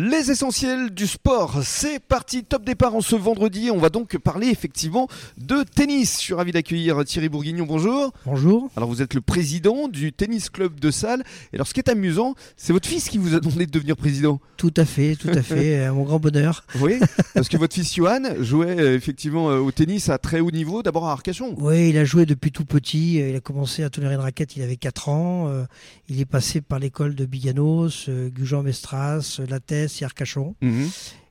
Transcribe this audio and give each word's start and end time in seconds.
Les 0.00 0.30
essentiels 0.30 0.90
du 0.90 1.08
sport, 1.08 1.58
c'est 1.64 1.98
parti, 1.98 2.44
top 2.44 2.64
départ 2.64 2.94
en 2.94 3.00
ce 3.00 3.16
vendredi. 3.16 3.72
On 3.72 3.78
va 3.78 3.88
donc 3.88 4.16
parler 4.18 4.46
effectivement 4.46 5.08
de 5.38 5.64
tennis. 5.64 6.18
Je 6.18 6.22
suis 6.22 6.34
ravi 6.34 6.52
d'accueillir 6.52 7.04
Thierry 7.04 7.28
Bourguignon, 7.28 7.66
bonjour. 7.66 8.12
Bonjour. 8.24 8.70
Alors 8.76 8.88
vous 8.88 9.02
êtes 9.02 9.14
le 9.14 9.20
président 9.20 9.88
du 9.88 10.12
tennis 10.12 10.50
club 10.50 10.78
de 10.78 10.92
Salle. 10.92 11.24
Et 11.52 11.56
alors 11.56 11.66
ce 11.66 11.74
qui 11.74 11.80
est 11.80 11.90
amusant, 11.90 12.36
c'est 12.56 12.72
votre 12.72 12.88
fils 12.88 13.08
qui 13.08 13.18
vous 13.18 13.34
a 13.34 13.40
demandé 13.40 13.66
de 13.66 13.72
devenir 13.72 13.96
président. 13.96 14.38
Tout 14.56 14.72
à 14.76 14.84
fait, 14.84 15.16
tout 15.16 15.30
à 15.30 15.42
fait, 15.42 15.84
à 15.84 15.92
mon 15.92 16.04
grand 16.04 16.20
bonheur. 16.20 16.64
Oui, 16.80 17.00
parce 17.34 17.48
que 17.48 17.56
votre 17.58 17.74
fils 17.74 17.92
Johan 17.92 18.22
jouait 18.38 18.78
euh, 18.78 18.94
effectivement 18.94 19.50
euh, 19.50 19.58
au 19.58 19.72
tennis 19.72 20.10
à 20.10 20.18
très 20.18 20.38
haut 20.38 20.52
niveau, 20.52 20.84
d'abord 20.84 21.08
à 21.08 21.12
Arcachon. 21.12 21.56
Oui, 21.58 21.88
il 21.88 21.98
a 21.98 22.04
joué 22.04 22.24
depuis 22.24 22.52
tout 22.52 22.64
petit. 22.64 23.14
Il 23.16 23.34
a 23.34 23.40
commencé 23.40 23.82
à 23.82 23.90
tourner 23.90 24.12
une 24.14 24.20
raquette, 24.20 24.54
il 24.54 24.62
avait 24.62 24.76
4 24.76 25.08
ans. 25.08 25.48
Euh, 25.48 25.64
Il 26.08 26.20
est 26.20 26.24
passé 26.24 26.60
par 26.60 26.78
l'école 26.78 27.16
de 27.16 27.24
Biganos, 27.26 28.08
euh, 28.08 28.28
Gujan-Mestras, 28.28 29.40
Lattès 29.48 29.87
et 30.00 30.04
Arcachon. 30.04 30.54
Mhm, 30.60 30.88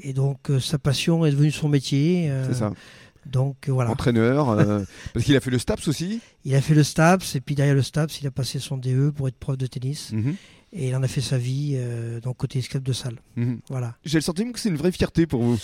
Et 0.00 0.12
donc 0.12 0.50
euh, 0.50 0.60
sa 0.60 0.78
passion 0.78 1.24
est 1.26 1.30
devenue 1.30 1.50
son 1.50 1.68
métier. 1.68 2.30
euh, 2.30 2.46
c'est 2.48 2.58
ça. 2.58 2.72
Donc 3.26 3.68
euh, 3.68 3.72
voilà. 3.72 3.90
Entraîneur, 3.90 4.46
parce 5.14 5.24
qu'il 5.24 5.36
a 5.36 5.40
fait 5.40 5.50
le 5.50 5.58
STAPS 5.58 5.88
aussi. 5.88 6.20
Il 6.44 6.54
a 6.54 6.60
fait 6.60 6.74
le 6.74 6.82
STAPS 6.82 7.34
et 7.36 7.40
puis 7.40 7.54
derrière 7.54 7.74
le 7.74 7.82
STAPS, 7.82 8.20
il 8.20 8.26
a 8.26 8.30
passé 8.30 8.58
son 8.58 8.76
DE 8.78 9.10
pour 9.14 9.28
être 9.28 9.36
prof 9.36 9.56
de 9.58 9.66
tennis. 9.66 10.12
Mhm, 10.12 10.36
Et 10.72 10.88
il 10.88 10.96
en 10.96 11.02
a 11.02 11.08
fait 11.08 11.20
sa 11.20 11.36
vie 11.38 11.78
donc 12.22 12.36
côté 12.38 12.60
club 12.62 12.82
de 12.82 12.92
salle. 12.92 13.16
mhm. 13.36 13.60
Voilà. 13.68 13.94
J'ai 14.04 14.18
le 14.18 14.22
sentiment 14.22 14.52
que 14.52 14.58
c'est 14.60 14.68
une 14.70 14.76
vraie 14.76 14.92
fierté 14.92 15.26
pour 15.26 15.42
vous. 15.42 15.58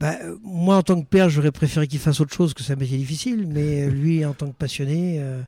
Bah, 0.00 0.16
moi, 0.42 0.76
en 0.78 0.82
tant 0.82 1.00
que 1.00 1.06
père, 1.06 1.28
j'aurais 1.28 1.52
préféré 1.52 1.86
qu'il 1.86 1.98
fasse 1.98 2.20
autre 2.20 2.34
chose 2.34 2.54
que 2.54 2.62
c'est 2.62 2.72
un 2.72 2.76
métier 2.76 2.96
difficile. 2.96 3.46
Mais 3.46 3.82
euh, 3.86 3.90
lui, 3.90 4.24
en 4.24 4.32
tant 4.32 4.46
que 4.46 4.54
passionné, 4.56 5.16
euh, 5.20 5.42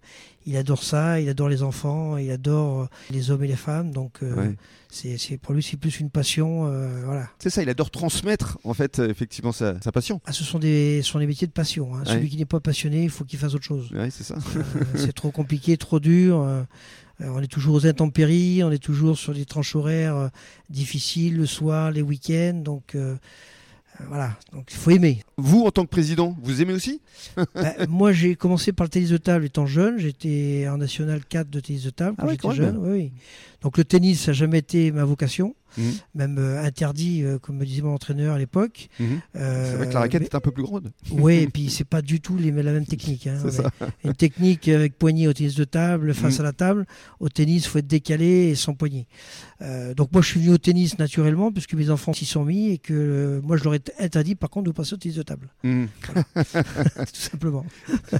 il 0.44 0.56
adore 0.58 0.82
ça, 0.82 1.20
il 1.20 1.28
adore 1.30 1.48
les 1.48 1.62
enfants, 1.62 2.18
il 2.18 2.30
adore 2.30 2.82
euh, 2.82 2.86
les 3.10 3.30
hommes 3.30 3.42
et 3.44 3.48
les 3.48 3.56
femmes. 3.56 3.92
Donc, 3.92 4.18
euh, 4.22 4.34
Ouais. 4.36 4.54
c'est, 4.90 5.38
pour 5.38 5.54
lui, 5.54 5.62
c'est 5.62 5.78
plus 5.78 6.00
une 6.00 6.10
passion. 6.10 6.66
euh, 6.66 7.02
voilà. 7.06 7.30
C'est 7.38 7.48
ça, 7.48 7.62
il 7.62 7.68
adore 7.70 7.90
transmettre 7.90 8.58
en 8.64 8.74
fait 8.74 8.98
euh, 8.98 9.08
effectivement 9.08 9.52
sa, 9.52 9.80
sa 9.80 9.90
passion. 9.90 10.20
Ah, 10.26 10.32
ce 10.32 10.44
sont 10.44 10.58
des, 10.58 11.00
ce 11.02 11.10
sont 11.12 11.18
des 11.18 11.26
métiers 11.26 11.46
de 11.46 11.52
passion. 11.52 11.94
hein. 11.94 12.00
Ouais. 12.00 12.12
Celui 12.12 12.28
qui 12.28 12.36
n'est 12.36 12.44
pas 12.44 12.60
passionné, 12.60 13.04
il 13.04 13.10
faut 13.10 13.24
qu'il 13.24 13.38
fasse 13.38 13.54
autre 13.54 13.64
chose. 13.64 13.90
Ouais, 13.92 14.10
c'est 14.10 14.24
ça. 14.24 14.36
C'est 14.96 15.14
trop 15.14 15.30
compliqué, 15.30 15.78
trop 15.78 15.98
dur. 15.98 16.46
on 17.20 17.40
est 17.40 17.46
toujours 17.50 17.74
aux 17.76 17.86
intempéries, 17.86 18.62
on 18.64 18.70
est 18.70 18.82
toujours 18.82 19.16
sur 19.16 19.32
des 19.32 19.46
tranches 19.46 19.74
horaires 19.76 20.28
difficiles, 20.68 21.38
le 21.38 21.46
soir, 21.46 21.90
les 21.90 22.02
week-ends. 22.02 22.60
Donc, 22.62 22.94
voilà. 24.08 24.36
Donc, 24.52 24.68
il 24.70 24.76
faut 24.76 24.90
aimer. 24.90 25.22
Vous, 25.36 25.64
en 25.64 25.70
tant 25.70 25.84
que 25.84 25.90
président, 25.90 26.36
vous 26.42 26.60
aimez 26.62 26.72
aussi? 26.72 27.00
Bah, 27.54 27.74
moi, 27.88 28.12
j'ai 28.12 28.34
commencé 28.36 28.72
par 28.72 28.84
le 28.86 28.90
tennis 28.90 29.10
de 29.10 29.16
table 29.16 29.44
étant 29.44 29.66
jeune. 29.66 29.98
J'étais 29.98 30.66
en 30.68 30.78
national 30.78 31.24
4 31.24 31.48
de 31.50 31.60
tennis 31.60 31.84
de 31.84 31.90
table 31.90 32.16
quand 32.18 32.24
Ah 32.24 32.26
ouais, 32.26 32.32
j'étais 32.40 32.54
jeune. 32.54 32.74
même. 32.80 32.82
Oui, 32.84 32.90
oui. 32.98 33.12
Donc 33.60 33.78
le 33.78 33.84
tennis, 33.84 34.22
ça 34.22 34.30
n'a 34.30 34.32
jamais 34.34 34.58
été 34.58 34.90
ma 34.90 35.04
vocation, 35.04 35.54
Mhm, 35.78 35.92
même 36.14 36.36
euh, 36.38 36.62
interdit, 36.64 37.22
euh, 37.24 37.38
comme 37.38 37.56
me 37.56 37.64
disait 37.64 37.82
mon 37.82 37.94
entraîneur 37.94 38.34
à 38.34 38.38
l'époque. 38.38 38.88
Euh, 39.00 39.70
C'est 39.70 39.76
vrai 39.76 39.88
que 39.88 39.94
la 39.94 40.00
raquette 40.00 40.20
mais- 40.22 40.26
est 40.26 40.34
un 40.34 40.40
peu 40.40 40.50
plus 40.50 40.62
grande. 40.62 40.92
Oui, 41.10 41.34
et 41.36 41.46
puis 41.52 41.70
c'est 41.70 41.84
pas 41.84 42.02
du 42.02 42.20
tout 42.20 42.36
les, 42.36 42.50
la 42.50 42.72
même 42.72 42.86
technique. 42.86 43.26
hein. 43.26 43.38
Ça. 43.50 43.70
Une 44.04 44.14
technique 44.14 44.68
avec 44.68 44.98
poignée 44.98 45.28
au 45.28 45.32
tennis 45.32 45.54
de 45.54 45.64
table, 45.64 46.14
face 46.14 46.34
Mhm. 46.34 46.40
à 46.40 46.44
la 46.44 46.52
table. 46.52 46.86
Au 47.20 47.28
tennis, 47.28 47.64
il 47.64 47.68
faut 47.68 47.78
être 47.78 47.86
décalé 47.86 48.48
et 48.50 48.54
sans 48.54 48.74
poignée. 48.74 49.06
Euh, 49.62 49.94
donc 49.94 50.10
moi, 50.12 50.22
je 50.22 50.28
suis 50.28 50.40
venu 50.40 50.52
au 50.52 50.58
tennis 50.58 50.98
naturellement, 50.98 51.52
puisque 51.52 51.74
mes 51.74 51.90
enfants 51.90 52.12
s'y 52.12 52.24
sont 52.24 52.44
mis 52.44 52.70
et 52.72 52.78
que 52.78 52.92
euh, 52.92 53.40
moi, 53.42 53.56
je 53.56 53.64
leur 53.64 53.74
ai 53.74 53.80
interdit 54.00 54.34
par 54.34 54.50
contre 54.50 54.66
de 54.66 54.72
passer 54.72 54.94
au 54.94 54.96
tennis 54.96 55.16
de 55.16 55.22
table, 55.22 55.48
Mhm. 55.62 55.88
tout 56.34 57.04
simplement. 57.12 57.64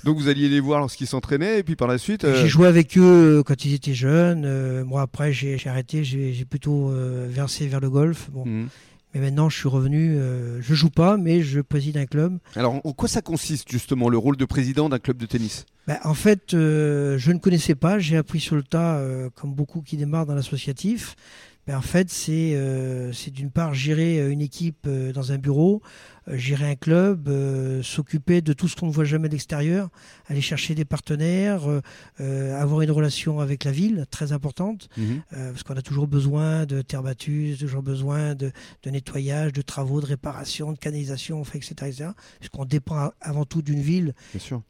Donc 0.05 0.19
vous 0.19 0.29
alliez 0.29 0.49
les 0.49 0.61
voir 0.61 0.81
lorsqu'ils 0.81 1.07
s'entraînaient 1.07 1.59
et 1.59 1.63
puis 1.63 1.77
par 1.77 1.89
la 1.89 1.99
suite. 1.99 2.25
euh, 2.25 2.41
J'ai 2.41 2.49
joué 2.49 2.67
avec 2.69 2.97
eux 2.99 3.43
quand 3.45 3.65
ils 3.65 3.75
étaient 3.75 3.95
jeunes. 3.95 4.45
Euh, 4.45 4.85
moi, 4.85 5.03
après, 5.03 5.33
j'ai 5.33 5.59
arrêté. 5.67 6.05
J'ai 6.05 6.45
plutôt 6.45 6.91
euh, 6.91 7.29
vers 7.69 7.81
le 7.81 7.91
golf. 7.91 8.31
Bon. 8.31 8.45
mhm. 8.47 8.69
Mais 9.15 9.21
maintenant, 9.21 9.51
je 9.51 9.59
suis 9.59 9.69
revenu. 9.69 10.17
euh, 10.17 10.63
je 10.63 10.75
joue 10.75 10.89
pas, 10.89 11.19
mais 11.19 11.43
je 11.43 11.61
préside 11.61 11.99
un 11.99 12.07
club. 12.07 12.39
Alors 12.57 12.81
en 12.85 12.93
quoi 12.93 13.09
ça 13.09 13.21
consiste 13.21 13.71
justement 13.71 14.09
le 14.09 14.17
rôle 14.17 14.37
de 14.39 14.45
président 14.47 14.89
d'un 14.89 14.99
club 14.99 15.19
de 15.19 15.27
tennis? 15.27 15.67
Ben, 15.87 15.99
en 16.05 16.15
fait, 16.15 16.55
euh, 16.55 17.19
je 17.19 17.33
ne 17.33 17.39
connaissais 17.39 17.75
pas. 17.75 17.99
J'ai 17.99 18.17
appris 18.17 18.41
sur 18.41 18.57
le 18.57 18.63
tas, 18.63 18.97
euh, 18.97 19.29
comme 19.35 19.53
beaucoup 19.53 19.83
qui 19.83 19.97
démarrent 19.97 20.27
dans 20.27 20.35
l'associatif. 20.35 21.17
Ben, 21.67 21.77
en 21.77 21.83
fait, 21.83 22.11
c'est 22.11 22.55
euh, 22.55 23.13
c'est 23.13 23.31
d'une 23.31 23.53
part 23.53 23.73
gérer 23.73 24.19
euh, 24.19 24.33
une 24.33 24.41
équipe 24.41 24.87
euh, 24.89 25.13
dans 25.13 25.31
un 25.31 25.39
bureau, 25.39 25.81
gérer 26.27 26.71
un 26.71 26.75
club, 26.75 27.29
s'occuper 27.83 28.43
de 28.43 28.53
tout 28.53 28.69
ce 28.69 28.77
qu'on 28.77 28.87
ne 28.87 28.93
voit 28.93 29.05
jamais 29.05 29.29
de 29.29 29.35
l'extérieur, 29.35 29.89
aller 30.29 30.41
chercher 30.41 30.77
des 30.77 30.85
partenaires, 30.85 31.63
avoir 32.21 32.83
une 32.83 32.93
relation 32.93 33.41
avec 33.41 33.65
la 33.65 33.73
ville, 33.73 34.07
très 34.09 34.31
importante. 34.31 34.89
Mhm. 34.97 35.23
Parce 35.33 35.65
qu'on 35.65 35.75
a 35.75 35.83
toujours 35.83 36.07
besoin 36.07 36.65
de 36.65 36.81
terre 36.81 37.03
battue, 37.03 37.57
toujours 37.59 37.83
besoin 37.83 38.37
de, 38.37 38.53
de 38.85 38.91
nettoyage, 38.91 39.53
de 39.53 39.63
travaux, 39.63 40.01
de 40.01 40.07
réparation, 40.07 40.71
de 40.71 40.79
canalisation, 40.79 41.41
enfin, 41.41 41.59
etc., 41.59 41.75
etc. 41.83 42.11
Puisqu'on 42.39 42.67
dépend 42.67 43.11
avant 43.21 43.45
tout 43.45 43.61
d'une 43.61 43.81
ville 43.81 44.15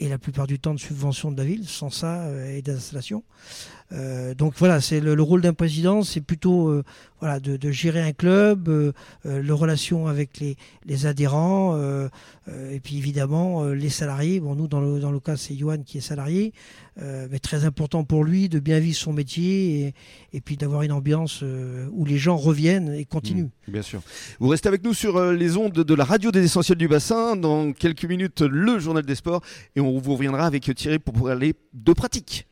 et 0.00 0.08
la 0.08 0.16
plupart 0.16 0.46
du 0.46 0.58
temps 0.58 0.72
de 0.72 0.80
subventions 0.80 1.32
de 1.32 1.36
la 1.36 1.44
ville, 1.44 1.68
sans 1.68 1.90
ça, 1.90 2.22
euh, 2.22 2.56
et 2.56 2.62
d'installation. 2.62 3.24
Euh, 3.92 4.34
donc 4.34 4.54
voilà, 4.56 4.80
c'est 4.80 5.00
le, 5.00 5.14
le 5.14 5.22
rôle 5.22 5.42
d'un 5.42 5.52
président, 5.52 6.02
c'est 6.02 6.22
plutôt 6.22 6.81
voilà, 7.22 7.38
de, 7.38 7.70
gérer 7.70 8.02
un 8.02 8.12
club, 8.12 8.68
euh, 8.68 8.92
euh, 9.26 9.40
le 9.40 9.54
relation 9.54 10.08
avec 10.08 10.38
les, 10.40 10.56
les 10.86 11.06
adhérents, 11.06 11.76
euh, 11.76 12.08
euh, 12.48 12.72
et 12.72 12.80
puis 12.80 12.98
évidemment 12.98 13.64
les 13.66 13.90
salariés. 13.90 14.40
Bon, 14.40 14.56
nous, 14.56 14.66
dans 14.66 14.80
le, 14.80 14.98
dans 14.98 15.12
le 15.12 15.20
cas, 15.20 15.36
c'est 15.36 15.54
Johan 15.54 15.82
qui 15.84 15.98
est 15.98 16.02
salarié, 16.02 16.52
mais 16.96 17.38
très 17.38 17.64
important 17.64 18.04
pour 18.04 18.24
lui 18.24 18.48
de 18.48 18.58
bien 18.58 18.78
vivre 18.80 18.96
son 18.96 19.12
métier 19.12 19.80
et, 19.80 19.94
et 20.32 20.40
puis 20.40 20.56
d'avoir 20.56 20.82
une 20.82 20.92
ambiance 20.92 21.42
où 21.92 22.04
les 22.04 22.18
gens 22.18 22.36
reviennent 22.36 22.92
et 22.92 23.04
continuent. 23.04 23.44
Mhm, 23.44 23.72
Bien 23.72 23.82
sûr. 23.82 24.02
Vous 24.40 24.48
restez 24.48 24.68
avec 24.68 24.84
nous 24.84 24.92
sur 24.92 25.32
les 25.32 25.56
ondes 25.56 25.72
de 25.72 25.94
la 25.94 26.04
radio 26.04 26.30
des 26.30 26.44
essentiels 26.44 26.78
du 26.78 26.88
bassin. 26.88 27.36
Dans 27.36 27.72
quelques 27.72 28.04
minutes, 28.04 28.42
le 28.42 28.78
journal 28.78 29.04
des 29.04 29.14
sports 29.14 29.42
et 29.76 29.80
on 29.80 29.98
vous 29.98 30.14
reviendra 30.14 30.44
avec 30.44 30.74
Thierry 30.74 30.98
pour 30.98 31.14
parler 31.14 31.54
de 31.72 31.92
pratique. 31.92 32.46